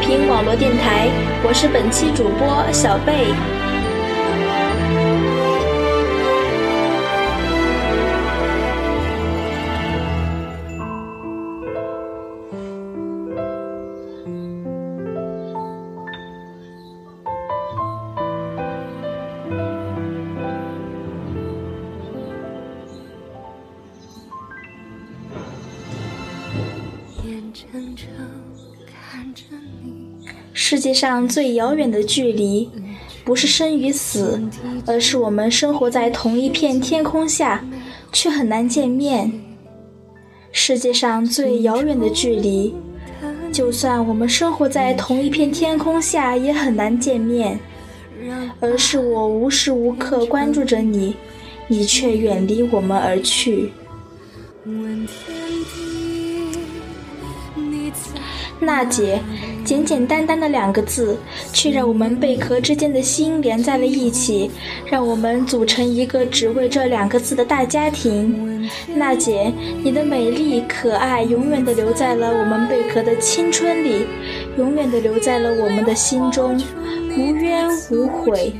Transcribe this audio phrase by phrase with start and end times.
[0.00, 1.08] 平网络电台，
[1.42, 3.57] 我是本期主播小贝。
[30.70, 32.68] 世界上最遥远的距离，
[33.24, 34.38] 不是生与死，
[34.84, 37.64] 而是我们生活在同一片天空下，
[38.12, 39.32] 却很难见面。
[40.52, 42.74] 世界上最遥远的距离，
[43.50, 47.58] 就算我们生活在同一片天空下，也很难见面。
[48.60, 51.14] 而是我无时无刻关注着你，
[51.66, 53.72] 你却远离我们而去。
[58.60, 59.20] 娜姐，
[59.64, 61.16] 简简单单的两个字，
[61.52, 64.50] 却让我们贝壳之间的心连在了一起，
[64.86, 68.68] 让我们组成一个只为这两个字的大家庭。
[68.94, 74.06] 娜姐，你的美丽可爱，永远的留在了我们贝壳的青春里，
[74.56, 76.60] 永远的留在了我们的心中，
[77.16, 78.52] 无怨无悔。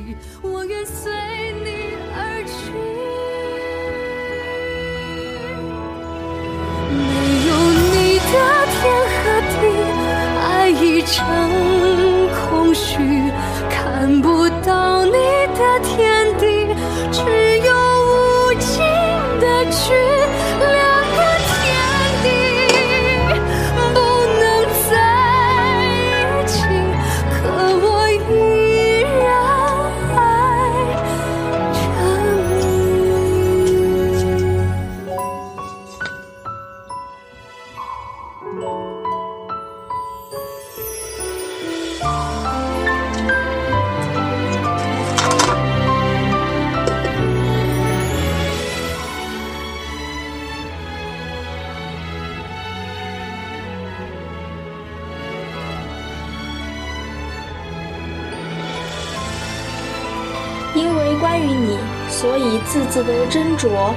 [61.38, 61.78] 关于你，
[62.10, 63.92] 所以字字都斟酌。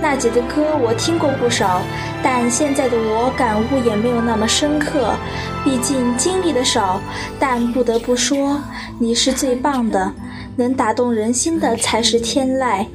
[0.00, 1.82] 娜姐的歌我听过不少，
[2.22, 5.16] 但现在的我感悟也没有那么深刻。
[5.64, 7.00] 毕竟经历的少，
[7.40, 8.60] 但不得不说，
[9.00, 10.12] 你是最棒的，
[10.54, 12.86] 能打动人心的才是天籁。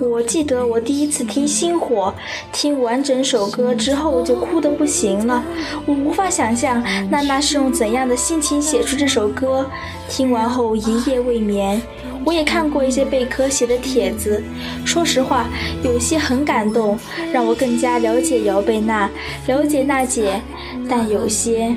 [0.00, 2.14] 我记得我第一次听《星火》，
[2.52, 5.42] 听完整首歌之后就哭得不行了。
[5.86, 9.68] 我无法想象娜娜是用怎样的心情写出这首歌。
[10.08, 11.80] 听完后一夜未眠。
[12.22, 14.42] 我也看过一些贝壳写的帖子，
[14.84, 15.46] 说实话，
[15.82, 16.98] 有些很感动，
[17.32, 19.08] 让我更加了解姚贝娜，
[19.46, 20.40] 了解娜姐。
[20.86, 21.74] 但有些，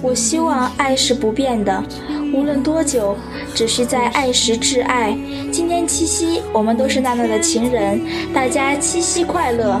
[0.00, 1.84] 我希望爱是不变的。
[2.32, 3.16] 无论多久，
[3.54, 5.16] 只需在爱时挚爱。
[5.50, 8.00] 今天七夕，我们都是娜娜的情人，
[8.32, 9.80] 大家七夕快乐。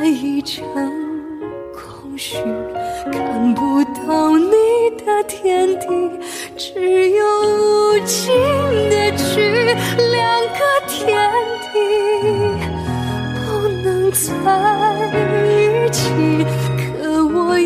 [0.00, 1.09] 没有
[2.20, 2.36] 去，
[3.10, 5.86] 看不到你的天地，
[6.54, 8.30] 只有无尽
[8.90, 10.20] 的去，两
[10.52, 11.18] 个天
[11.72, 11.74] 地
[13.34, 13.40] 不
[13.82, 14.20] 能在
[15.46, 16.12] 一起，
[16.76, 17.58] 可我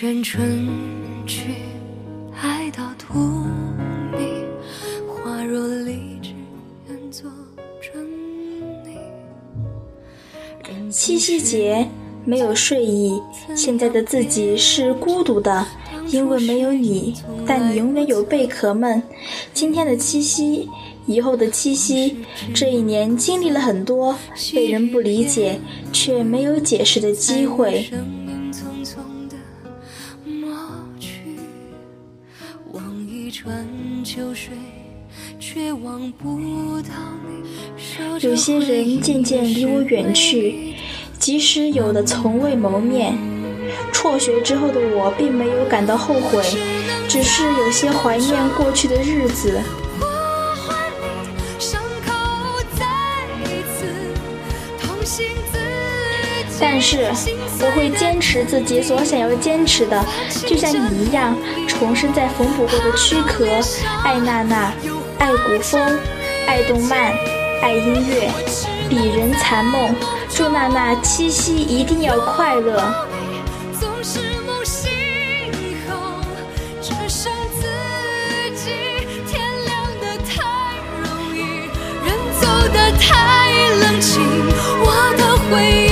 [0.00, 0.64] 劝春
[1.26, 1.54] 去，
[2.40, 3.18] 爱到荼
[4.12, 4.44] 蘼，
[5.08, 6.30] 花若离枝，
[6.88, 7.28] 愿做
[7.80, 8.08] 春
[8.84, 8.96] 泥。
[10.88, 11.84] 七夕节
[12.24, 13.20] 没有睡意，
[13.56, 15.66] 现在的自己是孤独的，
[16.06, 19.02] 因为没有你，但你永远有贝壳们。
[19.52, 20.68] 今天的七夕。
[21.06, 22.18] 以后的七夕，
[22.54, 24.14] 这一年经历了很多，
[24.54, 25.58] 被人不理解，
[25.90, 27.90] 却没有解释的机会。
[38.20, 40.74] 有些人渐渐离我远去，
[41.18, 43.16] 即使有的从未谋面。
[43.92, 46.42] 辍学之后的我，并没有感到后悔，
[47.08, 49.60] 只是有些怀念过去的日子。
[56.60, 57.10] 但是
[57.60, 60.04] 我会坚持自己所想要坚持的，
[60.46, 61.36] 就像你一样，
[61.78, 63.46] 重生在缝补过的躯壳，
[64.04, 64.72] 爱娜娜，
[65.18, 65.80] 爱古风，
[66.46, 67.12] 爱动漫，
[67.62, 68.28] 爱音乐，
[68.90, 69.94] 鄙人残梦，
[70.28, 73.06] 祝娜娜七夕一定要快乐。
[83.00, 84.20] 太冷清，
[84.80, 85.87] 我的回忆。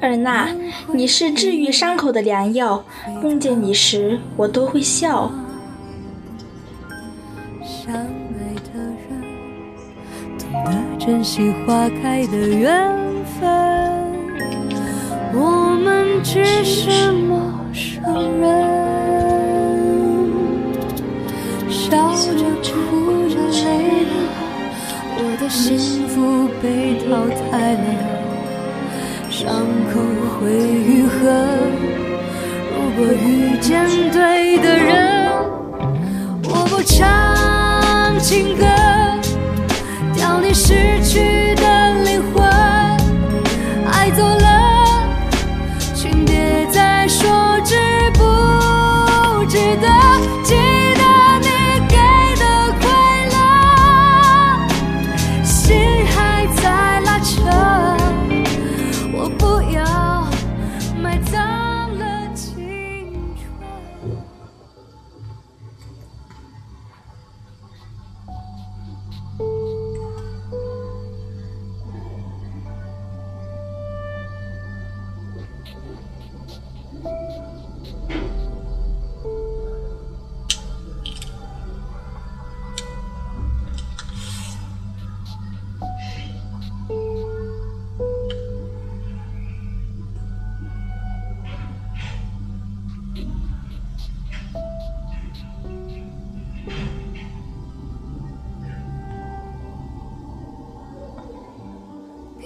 [0.00, 0.48] 二娜，
[0.92, 2.84] 你是治愈伤口的良药，
[3.22, 5.30] 梦见你时我都会笑。
[7.62, 8.02] 相爱
[8.72, 9.22] 的人，
[10.38, 12.90] 懂得珍惜花开的缘
[13.40, 13.48] 分，
[15.32, 17.40] 我们只是陌
[17.72, 18.71] 生人，
[25.52, 27.86] 幸福被淘汰了。
[29.28, 29.44] 伤
[29.92, 30.00] 口
[30.40, 31.12] 会愈合，
[32.72, 33.70] 如果遇见
[34.10, 35.28] 对的人，
[36.44, 38.64] 我不唱情歌，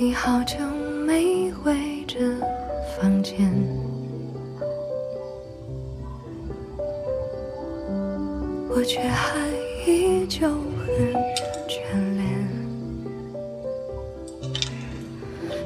[0.06, 0.56] 你好久
[1.04, 1.74] 没回
[2.06, 2.16] 这
[2.96, 3.52] 房间，
[8.70, 9.36] 我却还
[9.84, 11.12] 依旧很
[11.66, 11.80] 眷
[12.14, 12.24] 恋。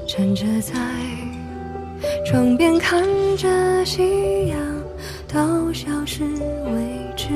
[0.09, 0.73] 站着在
[2.25, 3.05] 窗边看
[3.37, 4.59] 着夕阳
[5.29, 7.29] 到消失为止，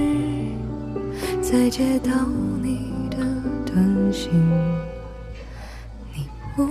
[1.43, 2.11] 再接到
[2.63, 3.19] 你的
[3.67, 4.33] 短信。
[6.15, 6.65] 你不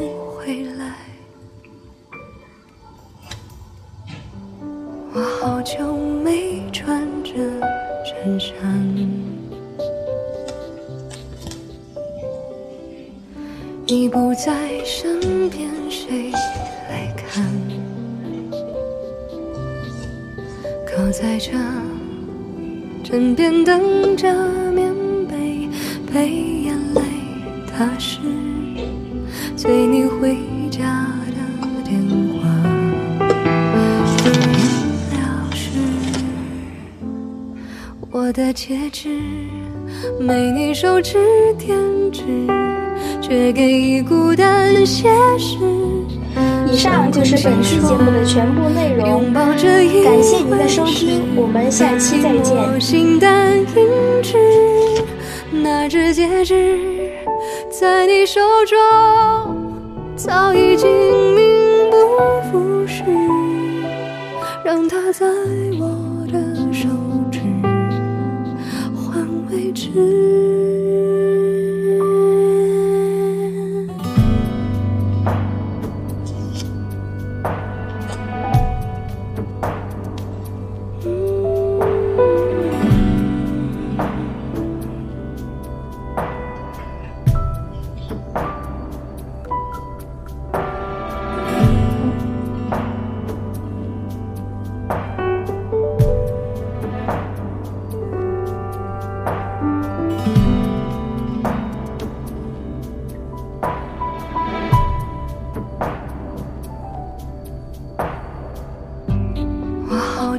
[8.24, 8.56] 衬衫，
[13.86, 16.32] 你不在身边，谁
[16.90, 17.44] 来看？
[20.88, 21.52] 靠在这
[23.04, 24.34] 枕边，等着
[24.72, 24.96] 棉
[25.28, 25.68] 被，
[26.14, 26.30] 被
[26.64, 27.02] 眼泪
[27.78, 28.20] 打湿。
[29.58, 30.38] 随你回
[38.34, 39.10] 的戒指
[40.20, 41.18] 没你手指
[41.58, 41.78] 点
[42.12, 42.24] 指。
[43.22, 45.58] 却给孤单写诗。
[46.70, 52.82] 以上就是本期节目的全部内容，感谢您的收听，我们下期再见。
[52.82, 53.66] 心淡音
[54.22, 54.38] 质，
[55.52, 57.12] 那只戒指
[57.72, 58.78] 在你手中，
[60.16, 60.90] 早已经
[61.36, 61.98] 名不
[62.52, 63.04] 副实，
[64.66, 65.26] 让它在
[65.80, 66.03] 我
[69.96, 70.73] 雨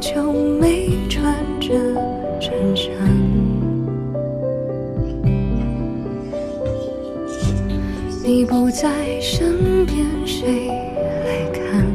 [0.04, 0.30] 就
[0.60, 1.70] 没穿着
[2.38, 2.92] 衬衫。
[8.22, 10.68] 你不在身边，谁
[11.24, 11.86] 来看？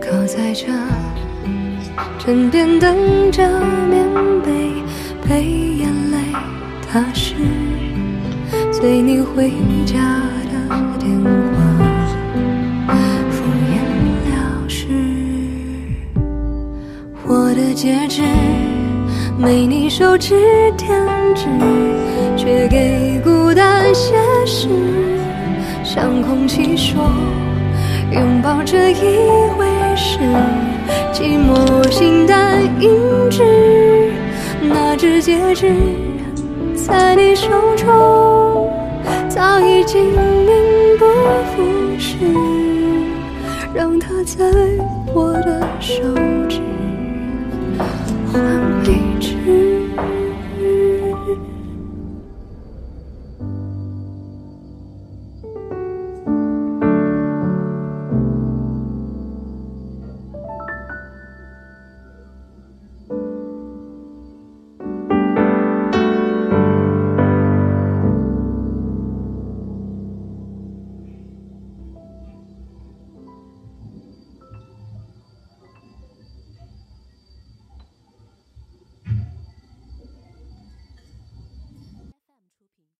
[0.00, 0.68] 靠在这
[2.16, 2.96] 枕边，等
[3.32, 3.42] 着
[3.90, 4.06] 棉
[4.44, 4.72] 被，
[5.28, 5.42] 被
[5.78, 6.18] 眼泪
[6.92, 7.34] 打湿，
[8.70, 9.50] 随你回
[9.84, 9.98] 家
[17.78, 18.22] 戒指，
[19.38, 20.34] 没你手指
[20.76, 21.00] 添
[21.32, 21.46] 置。
[22.36, 24.68] 却给孤单写诗，
[25.84, 27.08] 向空气说，
[28.10, 28.96] 拥抱这一
[29.56, 30.18] 回事。
[31.12, 32.90] 寂寞心淡音
[33.30, 34.10] 质，
[34.60, 35.72] 那只戒指
[36.74, 38.72] 在你手中，
[39.28, 41.04] 早已经名不
[41.54, 41.62] 副
[41.96, 42.16] 实，
[43.72, 44.44] 让它在
[45.14, 46.02] 我的手
[46.48, 46.60] 指
[48.32, 48.40] 换
[48.84, 49.77] 位置。